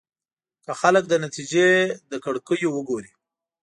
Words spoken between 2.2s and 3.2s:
کړکيو وګوري.